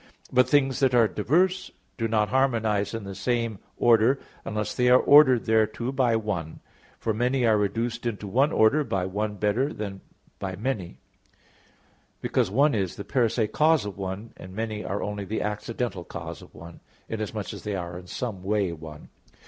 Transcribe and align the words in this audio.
But 0.33 0.49
things 0.49 0.79
that 0.79 0.95
are 0.95 1.07
diverse 1.07 1.69
do 1.95 2.07
not 2.07 2.29
harmonize 2.29 2.95
in 2.95 3.03
the 3.03 3.13
same 3.13 3.59
order, 3.77 4.17
unless 4.43 4.73
they 4.73 4.89
are 4.89 4.97
ordered 4.99 5.45
thereto 5.45 5.91
by 5.91 6.15
one. 6.15 6.59
For 6.97 7.13
many 7.13 7.45
are 7.45 7.55
reduced 7.55 8.07
into 8.07 8.25
one 8.27 8.51
order 8.51 8.83
by 8.83 9.05
one 9.05 9.35
better 9.35 9.71
than 9.71 10.01
by 10.39 10.55
many: 10.55 10.97
because 12.19 12.49
one 12.49 12.73
is 12.73 12.95
the 12.95 13.03
per 13.05 13.29
se 13.29 13.49
cause 13.49 13.85
of 13.85 13.95
one, 13.95 14.33
and 14.37 14.55
many 14.55 14.83
are 14.83 15.03
only 15.03 15.23
the 15.23 15.43
accidental 15.43 16.03
cause 16.03 16.41
of 16.41 16.55
one, 16.55 16.79
inasmuch 17.07 17.53
as 17.53 17.63
they 17.63 17.75
are 17.75 17.99
in 17.99 18.07
some 18.07 18.41
way 18.41 18.71
one. 18.71 19.09